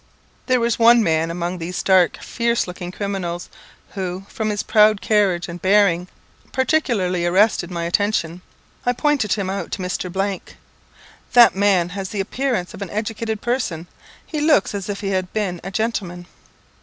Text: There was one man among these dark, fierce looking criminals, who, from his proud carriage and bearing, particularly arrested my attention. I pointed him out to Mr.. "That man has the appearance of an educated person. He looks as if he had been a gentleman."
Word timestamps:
There 0.47 0.59
was 0.59 0.79
one 0.79 1.03
man 1.03 1.29
among 1.29 1.59
these 1.59 1.83
dark, 1.83 2.17
fierce 2.23 2.65
looking 2.65 2.91
criminals, 2.91 3.49
who, 3.91 4.25
from 4.29 4.49
his 4.49 4.63
proud 4.63 4.99
carriage 4.99 5.47
and 5.47 5.61
bearing, 5.61 6.07
particularly 6.51 7.23
arrested 7.23 7.69
my 7.69 7.83
attention. 7.83 8.41
I 8.83 8.93
pointed 8.93 9.33
him 9.33 9.47
out 9.47 9.69
to 9.73 9.79
Mr.. 9.83 10.39
"That 11.33 11.55
man 11.55 11.89
has 11.89 12.09
the 12.09 12.19
appearance 12.19 12.73
of 12.73 12.81
an 12.81 12.89
educated 12.89 13.41
person. 13.41 13.85
He 14.25 14.41
looks 14.41 14.73
as 14.73 14.89
if 14.89 15.01
he 15.01 15.09
had 15.09 15.31
been 15.33 15.61
a 15.63 15.69
gentleman." 15.69 16.25